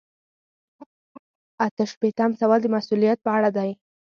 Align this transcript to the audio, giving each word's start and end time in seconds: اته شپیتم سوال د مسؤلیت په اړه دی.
اته 1.65 1.83
شپیتم 1.91 2.31
سوال 2.39 2.59
د 2.63 2.67
مسؤلیت 2.75 3.19
په 3.23 3.29
اړه 3.37 3.49
دی. 3.57 3.69